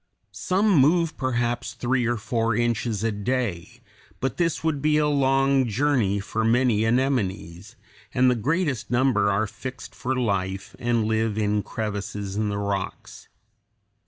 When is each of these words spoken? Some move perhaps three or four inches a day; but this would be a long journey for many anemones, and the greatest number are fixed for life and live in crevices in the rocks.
Some 0.31 0.71
move 0.79 1.15
perhaps 1.15 1.73
three 1.75 2.07
or 2.07 2.17
four 2.17 2.55
inches 2.55 3.03
a 3.03 3.11
day; 3.11 3.81
but 4.19 4.37
this 4.37 4.63
would 4.63 4.81
be 4.81 4.97
a 4.97 5.07
long 5.07 5.67
journey 5.67 6.19
for 6.19 6.43
many 6.43 6.83
anemones, 6.83 7.75
and 8.11 8.27
the 8.27 8.33
greatest 8.33 8.89
number 8.89 9.29
are 9.29 9.45
fixed 9.45 9.93
for 9.93 10.15
life 10.15 10.75
and 10.79 11.03
live 11.05 11.37
in 11.37 11.61
crevices 11.61 12.35
in 12.35 12.49
the 12.49 12.57
rocks. 12.57 13.27